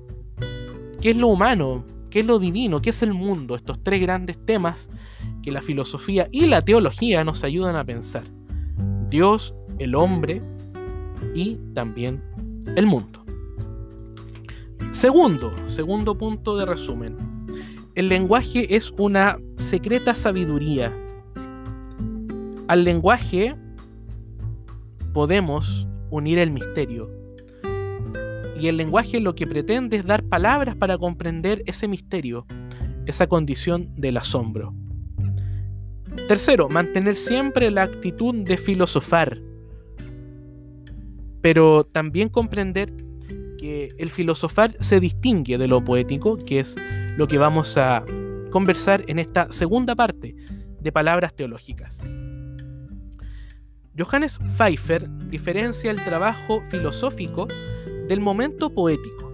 ¿Qué 1.01 1.11
es 1.11 1.17
lo 1.17 1.29
humano? 1.29 1.85
¿Qué 2.11 2.21
es 2.21 2.27
lo 2.27 2.39
divino? 2.39 2.81
¿Qué 2.81 2.91
es 2.91 3.03
el 3.03 3.15
mundo? 3.15 3.55
Estos 3.55 3.83
tres 3.83 4.01
grandes 4.01 4.45
temas 4.45 4.91
que 5.43 5.51
la 5.51 5.63
filosofía 5.63 6.29
y 6.33 6.47
la 6.47 6.63
teología 6.63 7.23
nos 7.23 7.45
ayudan 7.45 7.77
a 7.77 7.85
pensar. 7.85 8.25
Dios, 9.09 9.55
el 9.79 9.95
hombre 9.95 10.43
y 11.35 11.57
también 11.75 12.23
el 12.77 12.87
mundo. 12.87 13.28
Segundo, 14.91 15.53
segundo 15.69 16.17
punto 16.17 16.57
de 16.57 16.67
resumen. 16.67 17.17
El 17.95 18.09
lenguaje 18.09 18.75
es 18.75 18.93
una 18.99 19.39
secreta 19.57 20.15
sabiduría. 20.15 20.93
Al 22.69 22.85
lenguaje 22.85 23.57
podemos 25.13 25.87
unir 26.11 26.39
el 26.39 26.51
misterio. 26.51 27.11
Y 28.61 28.69
el 28.69 28.77
lenguaje 28.77 29.21
lo 29.21 29.35
que 29.35 29.47
pretende 29.47 29.99
es 29.99 30.07
dar 30.07 30.25
palabras 30.25 30.77
para 30.77 30.99
comprender 30.99 31.63
ese 31.67 31.89
misterio, 31.89 32.47
esa 33.07 33.27
condición 33.27 33.93
del 33.97 34.17
asombro. 34.17 34.75
Tercero, 36.27 36.69
mantener 36.69 37.17
siempre 37.17 37.71
la 37.71 37.85
actitud 37.85 38.35
de 38.35 38.59
filosofar, 38.59 39.41
pero 41.41 41.85
también 41.85 42.29
comprender 42.29 42.93
que 43.59 43.89
el 43.99 44.11
filosofar 44.11 44.77
se 44.81 45.01
distingue 45.01 45.59
de 45.59 45.69
lo 45.69 45.85
poético, 45.85 46.37
que 46.37 46.61
es 46.61 46.77
lo 47.17 47.27
que 47.29 47.39
vamos 47.39 47.77
a 47.77 48.05
conversar 48.51 49.05
en 49.09 49.19
esta 49.19 49.51
segunda 49.53 49.95
parte 49.95 50.35
de 50.81 50.93
palabras 50.93 51.35
teológicas. 51.35 52.07
Johannes 53.99 54.39
Pfeiffer 54.57 55.09
diferencia 55.29 55.91
el 55.91 56.03
trabajo 56.03 56.63
filosófico 56.71 57.49
del 58.09 58.21
momento 58.21 58.73
poético. 58.73 59.33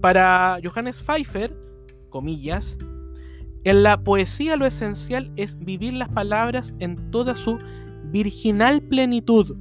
Para 0.00 0.58
Johannes 0.64 1.00
Pfeiffer, 1.00 1.54
comillas, 2.08 2.78
en 3.64 3.82
la 3.82 4.00
poesía 4.00 4.56
lo 4.56 4.64
esencial 4.64 5.30
es 5.36 5.58
vivir 5.58 5.92
las 5.92 6.08
palabras 6.08 6.72
en 6.78 7.10
toda 7.10 7.34
su 7.34 7.58
virginal 8.04 8.80
plenitud, 8.80 9.56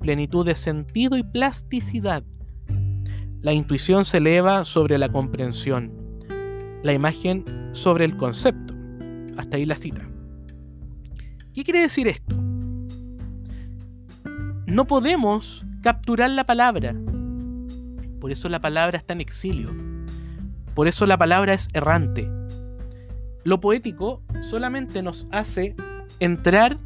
plenitud 0.00 0.44
de 0.44 0.54
sentido 0.54 1.16
y 1.16 1.22
plasticidad. 1.22 2.22
La 3.40 3.52
intuición 3.52 4.04
se 4.04 4.16
eleva 4.16 4.64
sobre 4.64 4.98
la 4.98 5.08
comprensión, 5.08 5.92
la 6.82 6.92
imagen 6.92 7.44
sobre 7.72 8.04
el 8.04 8.16
concepto. 8.16 8.74
Hasta 9.36 9.56
ahí 9.56 9.64
la 9.64 9.76
cita. 9.76 10.08
¿Qué 11.54 11.62
quiere 11.62 11.80
decir 11.80 12.08
esto? 12.08 12.34
No 14.66 14.86
podemos 14.86 15.64
capturar 15.82 16.30
la 16.30 16.44
palabra. 16.44 16.96
Por 18.20 18.32
eso 18.32 18.48
la 18.48 18.60
palabra 18.60 18.98
está 18.98 19.12
en 19.12 19.20
exilio. 19.20 19.70
Por 20.74 20.88
eso 20.88 21.06
la 21.06 21.16
palabra 21.16 21.54
es 21.54 21.68
errante. 21.72 22.28
Lo 23.44 23.60
poético 23.60 24.20
solamente 24.42 25.00
nos 25.00 25.28
hace 25.30 25.76
entrar 26.18 26.78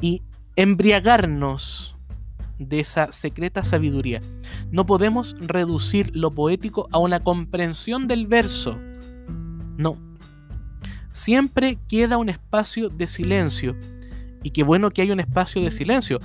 y 0.00 0.22
embriagarnos 0.54 1.96
de 2.58 2.80
esa 2.80 3.10
secreta 3.10 3.64
sabiduría. 3.64 4.20
No 4.70 4.86
podemos 4.86 5.34
reducir 5.40 6.14
lo 6.14 6.30
poético 6.30 6.88
a 6.92 6.98
una 6.98 7.20
comprensión 7.20 8.06
del 8.06 8.26
verso. 8.26 8.78
No. 9.76 9.96
Siempre 11.12 11.78
queda 11.88 12.18
un 12.18 12.28
espacio 12.28 12.88
de 12.88 13.06
silencio. 13.06 13.76
Y 14.42 14.50
qué 14.50 14.62
bueno 14.62 14.90
que 14.90 15.02
hay 15.02 15.10
un 15.10 15.20
espacio 15.20 15.62
de 15.62 15.70
silencio, 15.70 16.18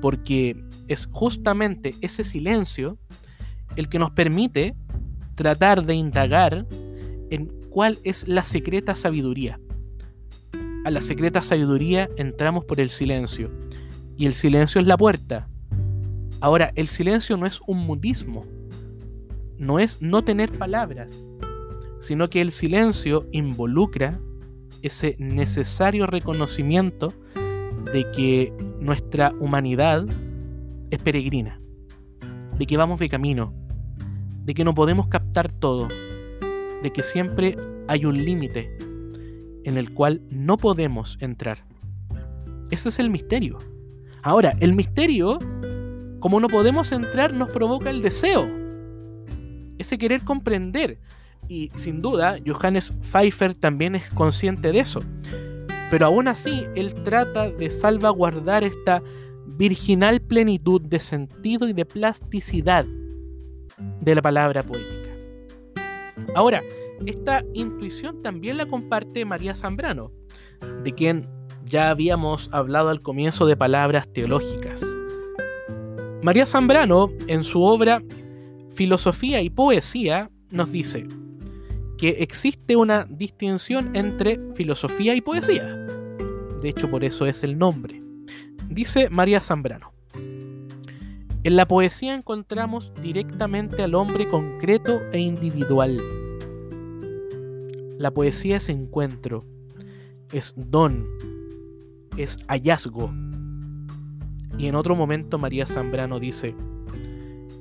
porque 0.00 0.64
es 0.88 1.08
justamente 1.12 1.94
ese 2.00 2.24
silencio 2.24 2.98
el 3.76 3.88
que 3.88 3.98
nos 3.98 4.10
permite 4.10 4.74
tratar 5.36 5.84
de 5.84 5.94
indagar 5.94 6.66
en 7.30 7.46
cuál 7.70 7.98
es 8.02 8.26
la 8.26 8.44
secreta 8.44 8.96
sabiduría. 8.96 9.60
A 10.84 10.90
la 10.90 11.00
secreta 11.00 11.42
sabiduría 11.42 12.08
entramos 12.16 12.64
por 12.64 12.80
el 12.80 12.90
silencio, 12.90 13.50
y 14.16 14.26
el 14.26 14.34
silencio 14.34 14.80
es 14.80 14.86
la 14.86 14.96
puerta. 14.96 15.48
Ahora, 16.40 16.72
el 16.74 16.88
silencio 16.88 17.36
no 17.36 17.46
es 17.46 17.60
un 17.66 17.78
mutismo, 17.78 18.46
no 19.58 19.78
es 19.78 20.00
no 20.00 20.22
tener 20.22 20.50
palabras, 20.52 21.26
sino 22.00 22.30
que 22.30 22.40
el 22.40 22.50
silencio 22.50 23.26
involucra 23.30 24.18
ese 24.82 25.16
necesario 25.18 26.06
reconocimiento 26.06 27.08
de 27.92 28.10
que 28.12 28.52
nuestra 28.80 29.34
humanidad 29.38 30.06
es 30.90 31.02
peregrina, 31.02 31.60
de 32.56 32.66
que 32.66 32.76
vamos 32.76 33.00
de 33.00 33.08
camino, 33.08 33.52
de 34.44 34.54
que 34.54 34.64
no 34.64 34.74
podemos 34.74 35.08
captar 35.08 35.52
todo, 35.52 35.88
de 36.82 36.90
que 36.92 37.02
siempre 37.02 37.56
hay 37.88 38.06
un 38.06 38.24
límite 38.24 38.76
en 39.64 39.76
el 39.76 39.92
cual 39.92 40.22
no 40.30 40.56
podemos 40.56 41.18
entrar. 41.20 41.64
Ese 42.70 42.88
es 42.88 42.98
el 42.98 43.10
misterio. 43.10 43.58
Ahora, 44.22 44.54
el 44.60 44.74
misterio, 44.74 45.38
como 46.20 46.38
no 46.38 46.48
podemos 46.48 46.92
entrar, 46.92 47.32
nos 47.32 47.50
provoca 47.52 47.90
el 47.90 48.02
deseo, 48.02 48.48
ese 49.78 49.98
querer 49.98 50.22
comprender. 50.22 50.98
Y 51.48 51.70
sin 51.74 52.00
duda, 52.00 52.36
Johannes 52.46 52.92
Pfeiffer 53.00 53.54
también 53.54 53.96
es 53.96 54.08
consciente 54.14 54.70
de 54.70 54.80
eso. 54.80 55.00
Pero 55.90 56.06
aún 56.06 56.28
así, 56.28 56.64
él 56.76 56.94
trata 57.02 57.50
de 57.50 57.70
salvaguardar 57.70 58.62
esta 58.62 59.02
virginal 59.46 60.20
plenitud 60.20 60.80
de 60.80 61.00
sentido 61.00 61.68
y 61.68 61.72
de 61.72 61.84
plasticidad 61.84 62.86
de 64.00 64.14
la 64.14 64.22
palabra 64.22 64.62
poética. 64.62 65.10
Ahora, 66.34 66.62
esta 67.06 67.42
intuición 67.54 68.22
también 68.22 68.56
la 68.58 68.66
comparte 68.66 69.24
María 69.24 69.54
Zambrano, 69.54 70.12
de 70.84 70.92
quien 70.92 71.28
ya 71.64 71.90
habíamos 71.90 72.48
hablado 72.52 72.90
al 72.90 73.00
comienzo 73.00 73.46
de 73.46 73.56
palabras 73.56 74.06
teológicas. 74.12 74.84
María 76.22 76.44
Zambrano, 76.44 77.10
en 77.28 77.44
su 77.44 77.62
obra 77.62 78.02
Filosofía 78.74 79.40
y 79.40 79.48
Poesía, 79.48 80.30
nos 80.50 80.70
dice 80.70 81.06
que 81.96 82.10
existe 82.20 82.76
una 82.76 83.06
distinción 83.08 83.96
entre 83.96 84.38
filosofía 84.54 85.14
y 85.14 85.20
poesía. 85.22 85.64
De 86.60 86.68
hecho, 86.68 86.90
por 86.90 87.04
eso 87.04 87.26
es 87.26 87.42
el 87.42 87.58
nombre. 87.58 88.02
Dice 88.68 89.08
María 89.08 89.40
Zambrano. 89.40 89.92
En 91.42 91.56
la 91.56 91.66
poesía 91.66 92.14
encontramos 92.14 92.92
directamente 93.00 93.82
al 93.82 93.94
hombre 93.94 94.28
concreto 94.28 95.00
e 95.12 95.20
individual. 95.20 95.98
La 97.98 98.10
poesía 98.10 98.58
es 98.58 98.68
encuentro, 98.68 99.46
es 100.32 100.52
don, 100.56 101.06
es 102.18 102.38
hallazgo. 102.46 103.10
Y 104.60 104.66
en 104.66 104.74
otro 104.74 104.94
momento 104.94 105.38
María 105.38 105.64
Zambrano 105.64 106.20
dice, 106.20 106.54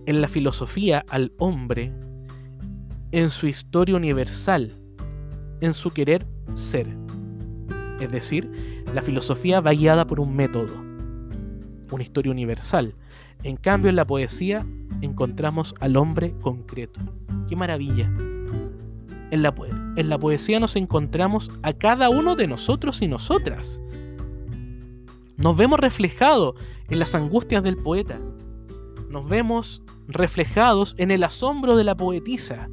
en 0.06 0.20
la 0.20 0.28
filosofía 0.28 1.06
al 1.08 1.32
hombre, 1.38 1.94
en 3.14 3.30
su 3.30 3.48
historia 3.48 3.96
universal, 3.96 4.74
en 5.62 5.74
su 5.74 5.92
querer 5.92 6.28
ser. 6.56 6.88
Es 8.02 8.12
decir, 8.12 8.84
la 8.94 9.02
filosofía 9.02 9.62
va 9.62 9.72
guiada 9.72 10.06
por 10.08 10.20
un 10.20 10.36
método, 10.36 10.76
una 11.90 12.04
historia 12.04 12.34
universal. 12.34 12.96
En 13.44 13.56
cambio, 13.56 13.90
en 13.90 13.96
la 13.96 14.06
poesía 14.06 14.68
encontramos 15.00 15.76
al 15.80 15.96
hombre 15.96 16.34
concreto. 16.42 17.00
¡Qué 17.48 17.56
maravilla! 17.56 18.12
En 19.32 19.42
la, 19.42 19.56
en 19.96 20.10
la 20.10 20.20
poesía 20.20 20.60
nos 20.60 20.76
encontramos 20.76 21.50
a 21.64 21.72
cada 21.72 22.10
uno 22.10 22.36
de 22.36 22.48
nosotros 22.48 23.02
y 23.02 23.08
nosotras. 23.08 23.80
Nos 25.38 25.56
vemos 25.56 25.80
reflejados 25.80 26.56
en 26.90 27.00
las 27.00 27.16
angustias 27.16 27.64
del 27.64 27.78
poeta. 27.78 28.20
Nos 29.10 29.28
vemos 29.28 29.82
reflejados 30.08 30.96
en 30.98 31.12
el 31.12 31.24
asombro 31.24 31.76
de 31.76 31.84
la 31.84 31.96
poetisa. 31.96 32.70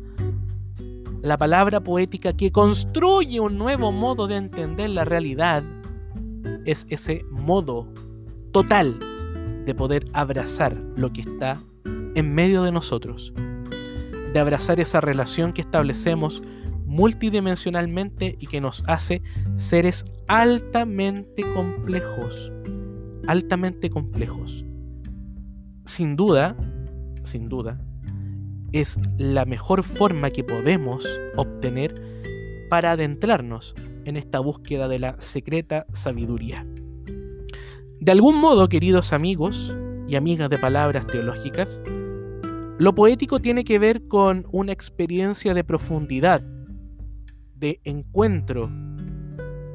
La 1.23 1.37
palabra 1.37 1.81
poética 1.81 2.33
que 2.35 2.53
construye 2.53 3.41
un 3.41 3.59
nuevo 3.59 3.93
modo 3.93 4.27
de 4.27 4.37
entender 4.37 4.91
la 4.91 5.05
realidad 5.05 5.63
es 6.65 6.87
ese 6.89 7.25
modo 7.31 7.89
total 8.53 8.99
de 9.65 9.75
poder 9.75 10.07
abrazar 10.13 10.77
lo 10.97 11.13
que 11.13 11.23
está 11.23 11.59
en 12.15 12.35
medio 12.35 12.63
de 12.63 12.73
nosotros, 12.73 13.33
de 14.33 14.39
abrazar 14.39 14.81
esa 14.81 15.01
relación 15.01 15.53
que 15.53 15.63
establecemos 15.63 16.43
multidimensionalmente 16.85 18.37
y 18.39 18.47
que 18.47 18.61
nos 18.61 18.83
hace 18.87 19.23
seres 19.57 20.05
altamente 20.29 21.43
complejos, 21.53 22.51
altamente 23.27 23.91
complejos. 23.91 24.65
Sin 25.85 26.17
duda, 26.17 26.57
sin 27.23 27.49
duda, 27.49 27.81
es 28.73 28.99
la 29.19 29.45
mejor 29.45 29.83
forma 29.83 30.31
que 30.31 30.45
podemos 30.45 31.07
obtener 31.37 31.95
para 32.69 32.93
adentrarnos 32.93 33.75
en 34.05 34.17
esta 34.17 34.41
búsqueda 34.41 34.89
de 34.89 34.99
la 34.99 35.17
secreta 35.21 35.87
sabiduría. 35.93 36.67
De 38.01 38.13
algún 38.13 38.37
modo, 38.37 38.69
queridos 38.69 39.13
amigos 39.13 39.77
y 40.09 40.17
amigas 40.17 40.51
de 40.51 40.59
palabras 40.59 41.07
teológicas, 41.07 41.83
lo 42.79 42.95
poético 42.95 43.41
tiene 43.41 43.65
que 43.65 43.79
ver 43.79 44.07
con 44.07 44.47
una 44.53 44.73
experiencia 44.73 45.55
de 45.55 45.65
profundidad, 45.65 46.43
de 47.55 47.81
encuentro 47.85 48.71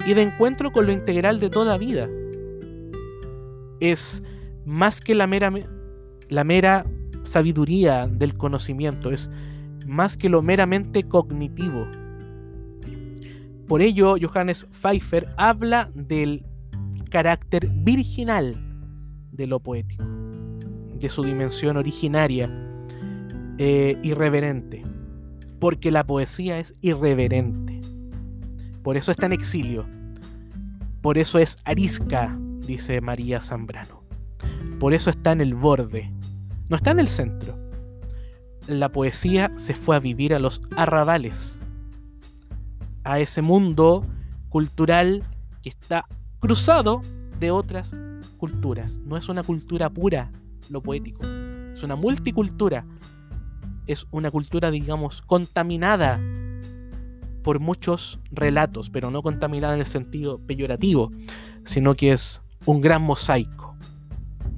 y 0.06 0.14
de 0.14 0.22
encuentro 0.22 0.72
con 0.72 0.86
lo 0.86 0.92
integral 0.92 1.40
de 1.40 1.50
toda 1.50 1.78
vida. 1.78 2.08
Es 3.82 4.24
más 4.65 5.02
que 5.02 5.13
la 5.13 5.28
mera, 5.28 5.52
la 6.30 6.44
mera 6.46 6.86
sabiduría 7.24 8.08
del 8.08 8.38
conocimiento, 8.38 9.12
es 9.12 9.30
más 9.86 10.15
que 10.15 10.30
lo 10.30 10.41
meramente 10.41 11.04
cognitivo. 11.04 11.86
Por 13.67 13.82
ello, 13.82 14.15
Johannes 14.22 14.65
Pfeiffer 14.72 15.28
habla 15.38 15.91
del 15.94 16.46
carácter 17.10 17.67
virginal 17.70 18.56
de 19.32 19.48
lo 19.48 19.60
poético, 19.60 20.04
de 21.00 21.10
su 21.10 21.24
dimensión 21.24 21.78
originaria, 21.78 22.50
e 23.58 23.98
irreverente, 24.02 24.84
porque 25.60 25.91
la 25.91 26.04
poesía 26.06 26.60
es 26.60 26.74
irreverente. 26.82 27.80
Por 28.82 28.98
eso 28.98 29.12
está 29.12 29.28
en 29.28 29.34
exilio, 29.34 29.86
por 31.02 31.17
eso 31.17 31.38
es 31.38 31.58
arisca, 31.65 32.38
dice 32.65 33.02
María 33.02 33.41
Zambrano, 33.41 34.04
por 34.80 34.93
eso 34.93 35.10
está 35.10 35.32
en 35.32 35.41
el 35.41 35.54
borde, 35.54 36.12
no 36.69 36.76
está 36.76 36.91
en 36.91 37.00
el 37.00 37.08
centro. 37.08 37.58
La 38.67 38.89
poesía 38.89 39.52
se 39.56 39.74
fue 39.74 39.95
a 39.95 40.00
vivir 40.00 40.34
a 40.34 40.39
los 40.39 40.62
arrabales, 40.76 41.62
a 43.04 43.19
ese 43.19 43.41
mundo 43.41 44.06
cultural 44.50 45.24
que 45.62 45.69
está 45.69 46.06
cruzado 46.39 47.02
de 47.39 47.52
otras 47.52 47.95
culturas. 48.38 49.00
No 49.00 49.17
es 49.17 49.30
una 49.30 49.43
cultura 49.43 49.89
pura 49.89 50.32
lo 50.69 50.82
poético, 50.82 51.26
es 51.74 51.84
una 51.84 51.95
multicultura, 51.95 52.86
es 53.88 54.06
una 54.12 54.32
cultura, 54.32 54.71
digamos, 54.71 55.21
contaminada 55.21 56.19
por 57.43 57.60
muchos 57.60 58.19
relatos, 58.32 58.89
pero 58.89 59.12
no 59.12 59.21
contaminada 59.21 59.74
en 59.74 59.82
el 59.82 59.88
sentido 59.88 60.39
peyorativo, 60.39 61.12
sino 61.65 61.95
que 61.95 62.12
es 62.12 62.41
un 62.65 62.82
gran 62.82 63.02
mosaico 63.02 63.76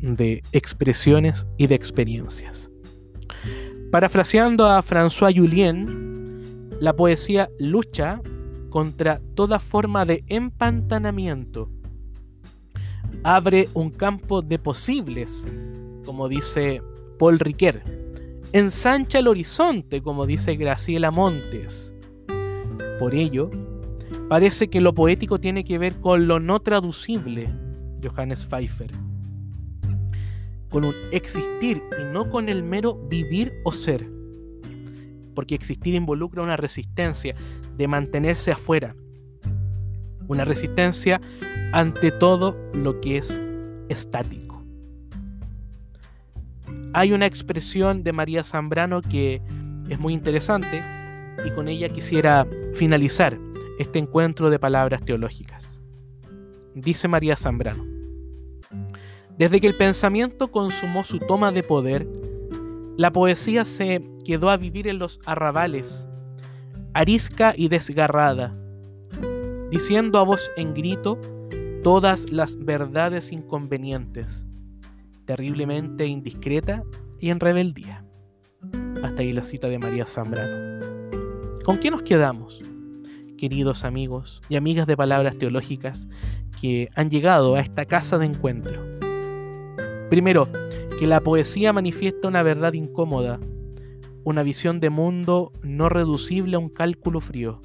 de 0.02 0.44
expresiones 0.52 1.48
y 1.58 1.68
de 1.68 1.76
experiencias. 1.76 2.70
Parafraseando 3.92 4.68
a 4.68 4.82
François 4.82 5.34
Julien, 5.34 6.70
la 6.80 6.94
poesía 6.94 7.50
lucha 7.60 8.22
contra 8.70 9.22
toda 9.36 9.60
forma 9.60 10.04
de 10.04 10.24
empantanamiento. 10.28 11.70
Abre 13.24 13.70
un 13.74 13.92
campo 13.92 14.42
de 14.42 14.60
posibles, 14.60 15.48
como 16.06 16.28
dice 16.28 16.82
Paul 17.20 17.40
Riquet. 17.40 17.84
Ensancha 18.52 19.20
el 19.20 19.28
horizonte, 19.28 20.02
como 20.02 20.26
dice 20.26 20.56
Graciela 20.56 21.12
Montes. 21.12 21.94
Por 23.00 23.16
ello, 23.16 23.50
parece 24.28 24.68
que 24.68 24.82
lo 24.82 24.94
poético 24.94 25.40
tiene 25.40 25.64
que 25.64 25.78
ver 25.78 26.02
con 26.02 26.28
lo 26.28 26.40
no 26.40 26.60
traducible, 26.60 27.50
Johannes 28.04 28.46
Pfeiffer 28.46 28.92
con 30.74 30.86
un 30.86 30.96
existir 31.12 31.84
y 32.02 32.04
no 32.12 32.32
con 32.32 32.50
el 32.50 32.64
mero 32.64 32.96
vivir 33.08 33.54
o 33.64 33.72
ser. 33.72 34.10
Porque 35.36 35.54
existir 35.54 35.94
involucra 35.94 36.42
una 36.42 36.58
resistencia 36.58 37.36
de 37.78 37.88
mantenerse 37.88 38.52
afuera. 38.52 38.96
Una 40.28 40.46
resistencia 40.46 41.22
ante 41.74 42.12
todo 42.12 42.58
lo 42.74 43.00
que 43.02 43.18
es 43.18 43.40
estático. 43.88 44.44
hay 46.94 47.12
una 47.12 47.26
expresión 47.26 48.04
de 48.04 48.14
María 48.14 48.44
Zambrano 48.44 49.02
que 49.02 49.42
es 49.90 50.00
muy 50.00 50.14
interesante 50.14 50.84
y 51.46 51.50
con 51.52 51.68
ella 51.68 51.90
quisiera 51.90 52.48
finalizar 52.74 53.38
este 53.80 54.00
encuentro 54.00 54.50
de 54.50 54.60
palabras 54.60 55.04
teológicas. 55.04 55.82
Dice 56.76 57.08
María 57.08 57.36
Zambrano, 57.36 57.93
desde 59.38 59.60
que 59.60 59.68
el 59.68 59.76
pensamiento 59.76 60.52
consumó 60.52 61.04
su 61.04 61.20
toma 61.20 61.52
de 61.52 61.64
poder, 61.64 62.08
la 62.98 63.12
poesía 63.12 63.66
se 63.66 64.08
quedó 64.24 64.52
a 64.52 64.58
vivir 64.58 64.88
en 64.88 65.00
los 65.00 65.20
arrabales, 65.26 66.08
arisca 66.94 67.54
y 67.58 67.68
desgarrada, 67.68 68.56
diciendo 69.72 70.20
a 70.20 70.24
voz 70.24 70.52
en 70.56 70.76
grito 70.76 71.20
todas 71.84 72.32
las 72.32 72.64
verdades 72.64 73.32
inconvenientes, 73.32 74.46
terriblemente 75.26 76.06
indiscreta 76.06 76.84
y 77.20 77.32
en 77.32 77.40
rebeldía. 77.40 78.06
Hasta 79.02 79.24
ahí 79.24 79.34
la 79.34 79.44
cita 79.44 79.68
de 79.68 79.80
María 79.80 80.06
Zambrano. 80.06 80.80
¿Con 81.66 81.80
qué 81.80 81.90
nos 81.90 82.04
quedamos, 82.04 82.62
queridos 83.38 83.84
amigos 83.84 84.42
y 84.48 84.56
amigas 84.56 84.86
de 84.86 84.96
palabras 84.96 85.38
teológicas 85.38 86.08
que 86.62 86.90
han 86.96 87.10
llegado 87.10 87.56
a 87.56 87.62
esta 87.62 87.86
casa 87.86 88.20
de 88.20 88.28
encuentro? 88.28 88.93
Primero, 90.14 90.48
que 91.00 91.08
la 91.08 91.22
poesía 91.22 91.74
manifiesta 91.74 92.28
una 92.28 92.44
verdad 92.44 92.74
incómoda, 92.74 93.40
una 94.24 94.44
visión 94.44 94.80
de 94.80 94.92
mundo 94.92 95.52
no 95.64 95.90
reducible 95.90 96.56
a 96.56 96.60
un 96.60 96.70
cálculo 96.70 97.20
frío. 97.20 97.60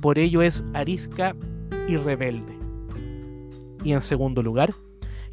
Por 0.00 0.18
ello 0.18 0.42
es 0.42 0.64
arisca 0.74 1.36
y 1.86 1.96
rebelde. 1.96 2.58
Y 3.84 3.92
en 3.92 4.02
segundo 4.02 4.42
lugar, 4.42 4.74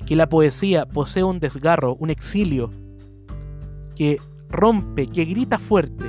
que 0.05 0.15
la 0.15 0.29
poesía 0.29 0.85
posee 0.85 1.23
un 1.23 1.39
desgarro, 1.39 1.95
un 1.95 2.11
exilio, 2.11 2.69
que 3.95 4.19
rompe, 4.47 5.07
que 5.07 5.25
grita 5.25 5.57
fuerte 5.57 6.05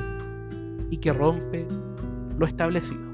y 0.91 0.99
que 0.99 1.15
rompe 1.15 1.67
lo 2.39 2.45
establecido. 2.45 3.09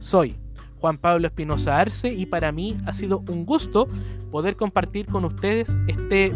Soy 0.00 0.34
Juan 0.80 0.98
Pablo 0.98 1.28
Espinosa 1.28 1.78
Arce 1.78 2.12
y 2.12 2.26
para 2.26 2.50
mí 2.50 2.76
ha 2.86 2.94
sido 2.94 3.22
un 3.28 3.46
gusto 3.46 3.86
poder 4.30 4.56
compartir 4.56 5.06
con 5.06 5.24
ustedes 5.24 5.76
este 5.86 6.32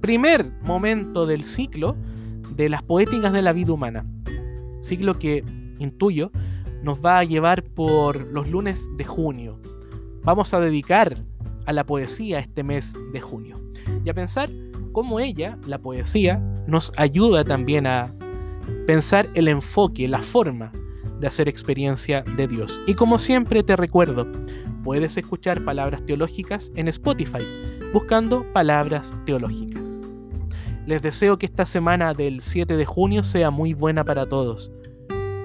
primer 0.00 0.50
momento 0.62 1.26
del 1.26 1.44
ciclo 1.44 1.96
de 2.54 2.68
las 2.68 2.82
poéticas 2.82 3.32
de 3.32 3.42
la 3.42 3.52
vida 3.52 3.72
humana. 3.72 4.06
Ciclo 4.80 5.14
que, 5.18 5.44
intuyo, 5.78 6.30
nos 6.82 7.02
va 7.04 7.18
a 7.18 7.24
llevar 7.24 7.62
por 7.62 8.20
los 8.32 8.50
lunes 8.50 8.88
de 8.96 9.04
junio. 9.04 9.58
Vamos 10.22 10.52
a 10.54 10.60
dedicar 10.60 11.16
a 11.66 11.72
la 11.72 11.84
poesía 11.84 12.38
este 12.38 12.62
mes 12.62 12.96
de 13.12 13.20
junio 13.20 13.58
y 14.04 14.10
a 14.10 14.14
pensar 14.14 14.50
cómo 14.92 15.20
ella, 15.20 15.58
la 15.66 15.78
poesía, 15.78 16.38
nos 16.66 16.92
ayuda 16.96 17.44
también 17.44 17.86
a 17.86 18.14
pensar 18.86 19.28
el 19.34 19.48
enfoque, 19.48 20.06
la 20.08 20.20
forma 20.20 20.72
de 21.20 21.26
hacer 21.26 21.48
experiencia 21.48 22.22
de 22.36 22.46
Dios. 22.46 22.80
Y 22.86 22.94
como 22.94 23.18
siempre 23.18 23.62
te 23.62 23.76
recuerdo, 23.76 24.26
puedes 24.84 25.16
escuchar 25.16 25.64
palabras 25.64 26.04
teológicas 26.04 26.70
en 26.76 26.86
Spotify, 26.88 27.42
buscando 27.92 28.44
palabras 28.52 29.16
teológicas. 29.24 30.00
Les 30.86 31.00
deseo 31.00 31.38
que 31.38 31.46
esta 31.46 31.64
semana 31.64 32.12
del 32.12 32.40
7 32.40 32.76
de 32.76 32.84
junio 32.84 33.24
sea 33.24 33.50
muy 33.50 33.72
buena 33.72 34.04
para 34.04 34.28
todos, 34.28 34.70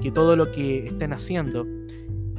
que 0.02 0.12
todo 0.12 0.36
lo 0.36 0.52
que 0.52 0.88
estén 0.88 1.14
haciendo, 1.14 1.66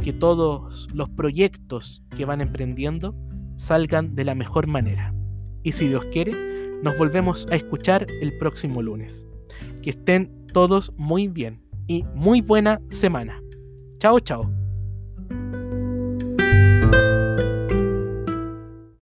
que 0.04 0.12
todos 0.12 0.86
los 0.92 1.08
proyectos 1.08 2.02
que 2.14 2.26
van 2.26 2.42
emprendiendo 2.42 3.14
salgan 3.56 4.14
de 4.14 4.24
la 4.24 4.34
mejor 4.34 4.66
manera. 4.66 5.14
Y 5.62 5.72
si 5.72 5.88
Dios 5.88 6.04
quiere, 6.12 6.32
nos 6.82 6.96
volvemos 6.98 7.46
a 7.50 7.56
escuchar 7.56 8.06
el 8.20 8.36
próximo 8.38 8.82
lunes. 8.82 9.26
Que 9.82 9.90
estén 9.90 10.46
todos 10.52 10.92
muy 10.96 11.28
bien 11.28 11.62
y 11.86 12.04
muy 12.14 12.40
buena 12.40 12.80
semana. 12.90 13.42
Chao, 13.98 14.20
chao. 14.20 14.50